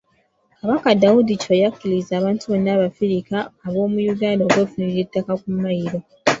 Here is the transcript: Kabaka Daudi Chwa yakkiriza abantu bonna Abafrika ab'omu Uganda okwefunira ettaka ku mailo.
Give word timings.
Kabaka 0.59 0.89
Daudi 1.01 1.33
Chwa 1.41 1.55
yakkiriza 1.63 2.11
abantu 2.15 2.43
bonna 2.51 2.69
Abafrika 2.75 3.35
ab'omu 3.67 3.97
Uganda 4.13 4.41
okwefunira 4.45 4.99
ettaka 5.05 5.33
ku 5.41 5.47
mailo. 5.61 5.99